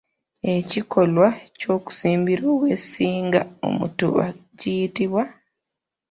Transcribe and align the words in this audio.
Ekikolwa 0.55 1.27
ky'okusimbira 1.59 2.45
owessinga 2.55 3.41
omutuba 3.67 4.25
kiyitibwa? 4.59 5.23